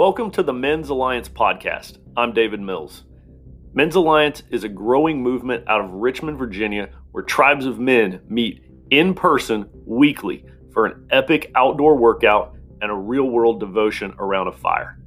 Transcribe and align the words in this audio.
Welcome 0.00 0.30
to 0.30 0.42
the 0.42 0.54
Men's 0.54 0.88
Alliance 0.88 1.28
podcast. 1.28 1.98
I'm 2.16 2.32
David 2.32 2.58
Mills. 2.58 3.04
Men's 3.74 3.96
Alliance 3.96 4.42
is 4.48 4.64
a 4.64 4.68
growing 4.70 5.22
movement 5.22 5.68
out 5.68 5.82
of 5.82 5.90
Richmond, 5.90 6.38
Virginia, 6.38 6.88
where 7.12 7.22
tribes 7.22 7.66
of 7.66 7.78
men 7.78 8.22
meet 8.26 8.64
in 8.88 9.12
person 9.12 9.68
weekly 9.84 10.46
for 10.72 10.86
an 10.86 11.06
epic 11.10 11.52
outdoor 11.54 11.96
workout 11.96 12.56
and 12.80 12.90
a 12.90 12.94
real 12.94 13.24
world 13.24 13.60
devotion 13.60 14.14
around 14.18 14.46
a 14.48 14.52
fire. 14.52 14.98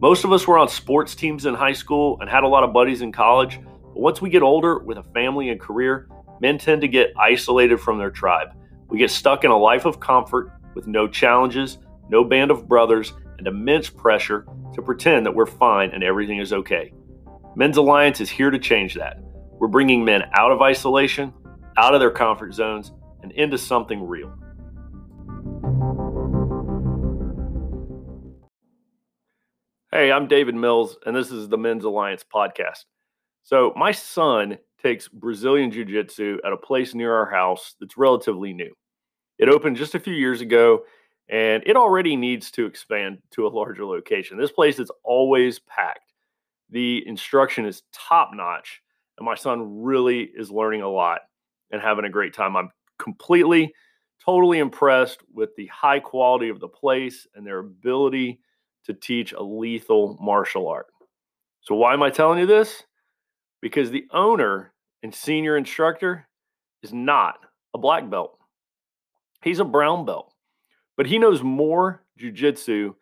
Most 0.00 0.24
of 0.24 0.32
us 0.32 0.48
were 0.48 0.58
on 0.58 0.68
sports 0.68 1.14
teams 1.14 1.46
in 1.46 1.54
high 1.54 1.72
school 1.72 2.18
and 2.20 2.28
had 2.28 2.42
a 2.42 2.48
lot 2.48 2.64
of 2.64 2.72
buddies 2.72 3.02
in 3.02 3.12
college, 3.12 3.60
but 3.62 4.00
once 4.00 4.20
we 4.20 4.30
get 4.30 4.42
older 4.42 4.80
with 4.80 4.98
a 4.98 5.04
family 5.14 5.50
and 5.50 5.60
career, 5.60 6.08
men 6.40 6.58
tend 6.58 6.80
to 6.80 6.88
get 6.88 7.12
isolated 7.16 7.76
from 7.78 7.98
their 7.98 8.10
tribe. 8.10 8.48
We 8.88 8.98
get 8.98 9.12
stuck 9.12 9.44
in 9.44 9.52
a 9.52 9.56
life 9.56 9.84
of 9.84 10.00
comfort 10.00 10.50
with 10.74 10.88
no 10.88 11.06
challenges, 11.06 11.78
no 12.08 12.24
band 12.24 12.50
of 12.50 12.66
brothers, 12.66 13.12
and 13.40 13.46
immense 13.46 13.88
pressure 13.88 14.46
to 14.74 14.82
pretend 14.82 15.24
that 15.24 15.34
we're 15.34 15.46
fine 15.46 15.90
and 15.92 16.04
everything 16.04 16.36
is 16.36 16.52
okay. 16.52 16.92
Men's 17.56 17.78
Alliance 17.78 18.20
is 18.20 18.28
here 18.28 18.50
to 18.50 18.58
change 18.58 18.94
that. 18.96 19.18
We're 19.58 19.68
bringing 19.68 20.04
men 20.04 20.24
out 20.34 20.52
of 20.52 20.60
isolation, 20.60 21.32
out 21.78 21.94
of 21.94 22.00
their 22.00 22.10
comfort 22.10 22.52
zones, 22.52 22.92
and 23.22 23.32
into 23.32 23.56
something 23.56 24.06
real. 24.06 24.30
Hey, 29.90 30.12
I'm 30.12 30.28
David 30.28 30.54
Mills, 30.54 30.98
and 31.06 31.16
this 31.16 31.30
is 31.30 31.48
the 31.48 31.56
Men's 31.56 31.84
Alliance 31.84 32.26
podcast. 32.30 32.84
So, 33.42 33.72
my 33.74 33.92
son 33.92 34.58
takes 34.82 35.08
Brazilian 35.08 35.70
Jiu 35.70 35.86
Jitsu 35.86 36.40
at 36.44 36.52
a 36.52 36.58
place 36.58 36.94
near 36.94 37.14
our 37.14 37.30
house 37.30 37.74
that's 37.80 37.96
relatively 37.96 38.52
new. 38.52 38.72
It 39.38 39.48
opened 39.48 39.78
just 39.78 39.94
a 39.94 40.00
few 40.00 40.12
years 40.12 40.42
ago 40.42 40.82
and 41.30 41.62
it 41.64 41.76
already 41.76 42.16
needs 42.16 42.50
to 42.50 42.66
expand 42.66 43.18
to 43.30 43.46
a 43.46 43.48
larger 43.48 43.84
location. 43.84 44.36
This 44.36 44.50
place 44.50 44.80
is 44.80 44.90
always 45.04 45.60
packed. 45.60 46.12
The 46.70 47.06
instruction 47.06 47.64
is 47.66 47.84
top 47.92 48.30
notch, 48.34 48.82
and 49.16 49.24
my 49.24 49.36
son 49.36 49.80
really 49.80 50.22
is 50.22 50.50
learning 50.50 50.82
a 50.82 50.88
lot 50.88 51.20
and 51.70 51.80
having 51.80 52.04
a 52.04 52.10
great 52.10 52.34
time. 52.34 52.56
I'm 52.56 52.70
completely, 52.98 53.72
totally 54.24 54.58
impressed 54.58 55.20
with 55.32 55.54
the 55.56 55.66
high 55.68 56.00
quality 56.00 56.48
of 56.48 56.58
the 56.58 56.68
place 56.68 57.28
and 57.36 57.46
their 57.46 57.60
ability 57.60 58.40
to 58.86 58.94
teach 58.94 59.32
a 59.32 59.42
lethal 59.42 60.18
martial 60.20 60.66
art. 60.66 60.86
So, 61.60 61.76
why 61.76 61.92
am 61.92 62.02
I 62.02 62.10
telling 62.10 62.40
you 62.40 62.46
this? 62.46 62.82
Because 63.62 63.90
the 63.90 64.06
owner 64.10 64.72
and 65.04 65.14
senior 65.14 65.56
instructor 65.56 66.26
is 66.82 66.92
not 66.92 67.38
a 67.72 67.78
black 67.78 68.10
belt, 68.10 68.36
he's 69.42 69.60
a 69.60 69.64
brown 69.64 70.04
belt 70.04 70.32
but 71.00 71.06
he 71.06 71.18
knows 71.18 71.42
more 71.42 72.04
jujitsu 72.20 72.94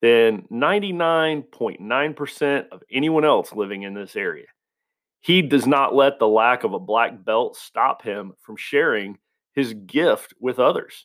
than 0.00 0.46
99.9% 0.50 2.68
of 2.70 2.82
anyone 2.90 3.26
else 3.26 3.52
living 3.52 3.82
in 3.82 3.92
this 3.92 4.16
area. 4.16 4.46
He 5.20 5.42
does 5.42 5.66
not 5.66 5.94
let 5.94 6.18
the 6.18 6.26
lack 6.26 6.64
of 6.64 6.72
a 6.72 6.78
black 6.78 7.26
belt 7.26 7.58
stop 7.58 8.00
him 8.00 8.32
from 8.40 8.56
sharing 8.56 9.18
his 9.54 9.74
gift 9.74 10.32
with 10.40 10.58
others. 10.58 11.04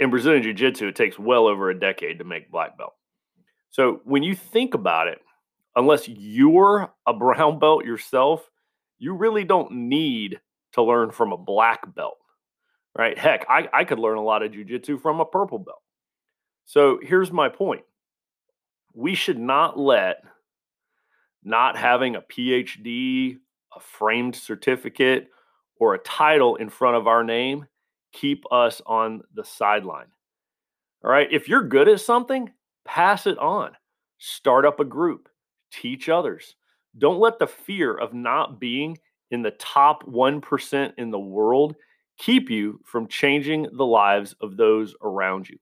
In 0.00 0.10
Brazilian 0.10 0.42
Jiu 0.42 0.52
Jitsu, 0.52 0.88
it 0.88 0.96
takes 0.96 1.16
well 1.16 1.46
over 1.46 1.70
a 1.70 1.78
decade 1.78 2.18
to 2.18 2.24
make 2.24 2.50
black 2.50 2.76
belt. 2.76 2.94
So 3.70 4.00
when 4.02 4.24
you 4.24 4.34
think 4.34 4.74
about 4.74 5.06
it, 5.06 5.20
unless 5.76 6.08
you're 6.08 6.92
a 7.06 7.14
brown 7.14 7.60
belt 7.60 7.84
yourself, 7.84 8.50
you 8.98 9.14
really 9.14 9.44
don't 9.44 9.70
need 9.70 10.40
to 10.72 10.82
learn 10.82 11.12
from 11.12 11.32
a 11.32 11.38
black 11.38 11.94
belt 11.94 12.16
right? 12.96 13.18
Heck, 13.18 13.46
I, 13.48 13.68
I 13.72 13.84
could 13.84 13.98
learn 13.98 14.18
a 14.18 14.22
lot 14.22 14.42
of 14.42 14.52
jujitsu 14.52 15.00
from 15.00 15.20
a 15.20 15.24
purple 15.24 15.58
belt. 15.58 15.82
So 16.64 16.98
here's 17.02 17.32
my 17.32 17.48
point 17.48 17.82
we 18.94 19.14
should 19.14 19.38
not 19.38 19.78
let 19.78 20.22
not 21.44 21.76
having 21.76 22.14
a 22.14 22.22
PhD, 22.22 23.38
a 23.74 23.80
framed 23.80 24.36
certificate, 24.36 25.28
or 25.80 25.94
a 25.94 25.98
title 25.98 26.56
in 26.56 26.68
front 26.68 26.96
of 26.96 27.06
our 27.06 27.24
name 27.24 27.66
keep 28.12 28.44
us 28.52 28.80
on 28.86 29.22
the 29.34 29.44
sideline. 29.44 30.06
All 31.04 31.10
right. 31.10 31.28
If 31.32 31.48
you're 31.48 31.66
good 31.66 31.88
at 31.88 32.00
something, 32.00 32.50
pass 32.84 33.26
it 33.26 33.38
on. 33.38 33.72
Start 34.18 34.64
up 34.64 34.78
a 34.78 34.84
group, 34.84 35.28
teach 35.72 36.08
others. 36.08 36.54
Don't 36.98 37.18
let 37.18 37.38
the 37.38 37.46
fear 37.46 37.96
of 37.96 38.14
not 38.14 38.60
being 38.60 38.98
in 39.30 39.42
the 39.42 39.50
top 39.52 40.04
1% 40.04 40.92
in 40.98 41.10
the 41.10 41.18
world 41.18 41.74
keep 42.18 42.50
you 42.50 42.80
from 42.84 43.08
changing 43.08 43.68
the 43.72 43.86
lives 43.86 44.34
of 44.40 44.56
those 44.56 44.94
around 45.02 45.48
you. 45.48 45.58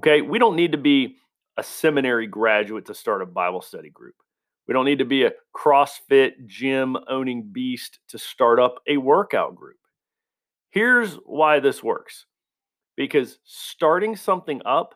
Okay, 0.00 0.22
we 0.22 0.38
don't 0.38 0.56
need 0.56 0.72
to 0.72 0.78
be 0.78 1.16
a 1.56 1.62
seminary 1.62 2.26
graduate 2.26 2.86
to 2.86 2.94
start 2.94 3.22
a 3.22 3.26
Bible 3.26 3.60
study 3.60 3.90
group. 3.90 4.14
We 4.66 4.74
don't 4.74 4.84
need 4.84 4.98
to 4.98 5.04
be 5.04 5.24
a 5.24 5.32
CrossFit 5.56 6.46
gym 6.46 6.96
owning 7.08 7.48
beast 7.50 7.98
to 8.08 8.18
start 8.18 8.60
up 8.60 8.80
a 8.86 8.98
workout 8.98 9.56
group. 9.56 9.78
Here's 10.70 11.14
why 11.14 11.60
this 11.60 11.82
works 11.82 12.26
because 12.96 13.38
starting 13.44 14.16
something 14.16 14.60
up 14.66 14.94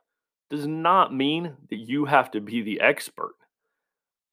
does 0.51 0.67
not 0.67 1.15
mean 1.15 1.57
that 1.71 1.77
you 1.77 2.05
have 2.05 2.31
to 2.33 2.41
be 2.41 2.61
the 2.61 2.81
expert. 2.81 3.35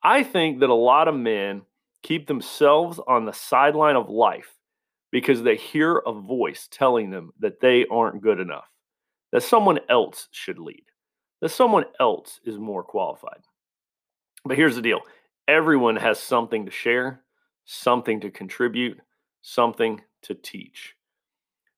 I 0.04 0.24
think 0.24 0.60
that 0.60 0.70
a 0.70 0.76
lot 0.76 1.08
of 1.08 1.16
men 1.16 1.62
keep 2.04 2.28
themselves 2.28 3.00
on 3.08 3.26
the 3.26 3.34
sideline 3.34 3.96
of 3.96 4.10
life 4.10 4.59
because 5.12 5.42
they 5.42 5.56
hear 5.56 5.98
a 5.98 6.14
voice 6.14 6.68
telling 6.72 7.10
them 7.10 7.32
that 7.40 7.60
they 7.60 7.86
aren't 7.88 8.22
good 8.22 8.40
enough, 8.40 8.70
that 9.32 9.44
someone 9.44 9.80
else 9.90 10.28
should 10.32 10.60
lead, 10.60 10.84
that 11.42 11.50
someone 11.50 11.86
else 12.00 12.40
is 12.46 12.58
more 12.58 12.84
qualified. 12.84 13.42
But 14.46 14.58
here's 14.58 14.76
the 14.76 14.82
deal 14.82 15.02
everyone 15.48 15.96
has 15.96 16.20
something 16.20 16.66
to 16.66 16.72
share, 16.72 17.24
something 17.66 18.22
to 18.22 18.30
contribute, 18.30 19.00
something 19.42 20.02
to 20.24 20.36
teach. 20.36 20.96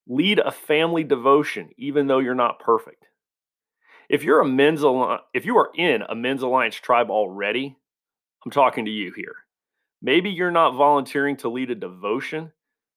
Lead 0.07 0.39
a 0.39 0.51
family 0.51 1.03
devotion, 1.03 1.69
even 1.77 2.07
though 2.07 2.19
you're 2.19 2.35
not 2.35 2.59
perfect. 2.59 3.05
If 4.09 4.23
you're 4.23 4.41
a 4.41 4.47
men's 4.47 4.81
alliance, 4.81 5.21
if 5.33 5.45
you 5.45 5.57
are 5.57 5.71
in 5.75 6.01
a 6.01 6.15
men's 6.15 6.41
alliance 6.41 6.75
tribe 6.75 7.09
already, 7.09 7.77
I'm 8.43 8.51
talking 8.51 8.85
to 8.85 8.91
you 8.91 9.13
here. 9.15 9.35
Maybe 10.01 10.29
you're 10.29 10.51
not 10.51 10.75
volunteering 10.75 11.37
to 11.37 11.49
lead 11.49 11.71
a 11.71 11.75
devotion 11.75 12.51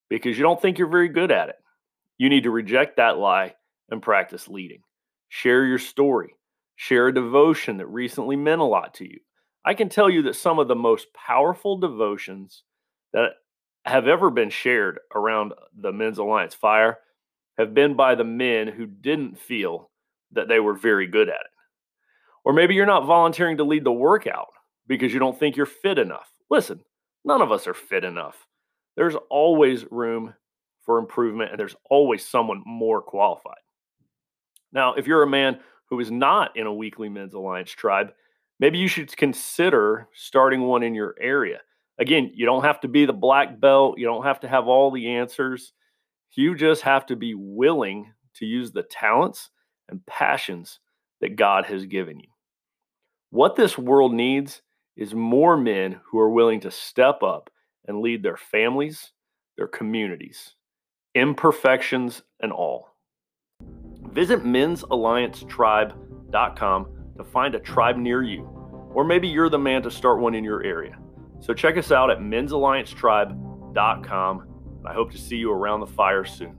because 0.08 0.36
you 0.36 0.42
don't 0.42 0.60
think 0.60 0.78
you're 0.78 0.88
very 0.88 1.08
good 1.08 1.30
at 1.30 1.48
it. 1.48 1.56
You 2.18 2.28
need 2.28 2.44
to 2.44 2.50
reject 2.50 2.96
that 2.96 3.18
lie 3.18 3.54
and 3.90 4.02
practice 4.02 4.48
leading. 4.48 4.82
Share 5.28 5.64
your 5.64 5.78
story. 5.78 6.34
Share 6.76 7.08
a 7.08 7.14
devotion 7.14 7.78
that 7.78 7.86
recently 7.86 8.36
meant 8.36 8.60
a 8.60 8.64
lot 8.64 8.94
to 8.94 9.04
you. 9.04 9.20
I 9.64 9.74
can 9.74 9.88
tell 9.88 10.10
you 10.10 10.22
that 10.22 10.36
some 10.36 10.58
of 10.58 10.68
the 10.68 10.74
most 10.74 11.12
powerful 11.14 11.78
devotions 11.78 12.62
that 13.12 13.32
have 13.84 14.08
ever 14.08 14.30
been 14.30 14.50
shared 14.50 15.00
around 15.14 15.52
the 15.78 15.92
Men's 15.92 16.18
Alliance 16.18 16.54
fire 16.54 16.98
have 17.58 17.74
been 17.74 17.94
by 17.94 18.14
the 18.14 18.24
men 18.24 18.68
who 18.68 18.86
didn't 18.86 19.38
feel 19.38 19.90
that 20.32 20.48
they 20.48 20.60
were 20.60 20.74
very 20.74 21.06
good 21.06 21.28
at 21.28 21.34
it. 21.34 21.50
Or 22.44 22.52
maybe 22.52 22.74
you're 22.74 22.86
not 22.86 23.06
volunteering 23.06 23.56
to 23.58 23.64
lead 23.64 23.84
the 23.84 23.92
workout 23.92 24.48
because 24.86 25.12
you 25.12 25.18
don't 25.18 25.38
think 25.38 25.56
you're 25.56 25.66
fit 25.66 25.98
enough. 25.98 26.30
Listen, 26.50 26.80
none 27.24 27.40
of 27.40 27.52
us 27.52 27.66
are 27.66 27.74
fit 27.74 28.04
enough 28.04 28.46
there's 28.96 29.16
always 29.30 29.90
room 29.90 30.34
for 30.84 30.98
improvement 30.98 31.50
and 31.50 31.58
there's 31.58 31.76
always 31.90 32.24
someone 32.24 32.62
more 32.66 33.00
qualified. 33.00 33.54
Now, 34.72 34.94
if 34.94 35.06
you're 35.06 35.22
a 35.22 35.28
man 35.28 35.60
who 35.88 36.00
is 36.00 36.10
not 36.10 36.56
in 36.56 36.66
a 36.66 36.74
weekly 36.74 37.08
men's 37.08 37.34
alliance 37.34 37.70
tribe, 37.70 38.12
maybe 38.58 38.78
you 38.78 38.88
should 38.88 39.14
consider 39.16 40.08
starting 40.14 40.62
one 40.62 40.82
in 40.82 40.94
your 40.94 41.14
area. 41.20 41.60
Again, 41.98 42.30
you 42.34 42.44
don't 42.44 42.64
have 42.64 42.80
to 42.80 42.88
be 42.88 43.06
the 43.06 43.12
black 43.12 43.60
belt, 43.60 43.98
you 43.98 44.04
don't 44.04 44.24
have 44.24 44.40
to 44.40 44.48
have 44.48 44.66
all 44.66 44.90
the 44.90 45.10
answers. 45.10 45.72
You 46.36 46.56
just 46.56 46.82
have 46.82 47.06
to 47.06 47.16
be 47.16 47.34
willing 47.34 48.12
to 48.36 48.44
use 48.44 48.72
the 48.72 48.82
talents 48.82 49.50
and 49.88 50.04
passions 50.06 50.80
that 51.20 51.36
God 51.36 51.64
has 51.66 51.86
given 51.86 52.18
you. 52.18 52.28
What 53.30 53.54
this 53.54 53.78
world 53.78 54.12
needs 54.12 54.60
is 54.96 55.14
more 55.14 55.56
men 55.56 56.00
who 56.04 56.18
are 56.18 56.30
willing 56.30 56.60
to 56.60 56.70
step 56.70 57.22
up 57.22 57.50
and 57.86 58.00
lead 58.00 58.22
their 58.22 58.36
families, 58.36 59.12
their 59.56 59.68
communities, 59.68 60.54
imperfections 61.14 62.22
and 62.40 62.52
all. 62.52 62.88
Visit 64.10 64.44
men'salliancetribe.com 64.44 66.86
to 67.16 67.24
find 67.24 67.54
a 67.54 67.60
tribe 67.60 67.96
near 67.96 68.22
you, 68.22 68.42
or 68.92 69.04
maybe 69.04 69.28
you're 69.28 69.48
the 69.48 69.58
man 69.58 69.82
to 69.82 69.90
start 69.90 70.20
one 70.20 70.34
in 70.34 70.44
your 70.44 70.62
area. 70.64 70.98
So 71.40 71.54
check 71.54 71.76
us 71.76 71.92
out 71.92 72.10
at 72.10 72.18
men'salliancetribe.com. 72.18 74.40
And 74.40 74.88
I 74.88 74.92
hope 74.92 75.12
to 75.12 75.18
see 75.18 75.36
you 75.36 75.52
around 75.52 75.78
the 75.80 75.86
fire 75.86 76.24
soon. 76.24 76.58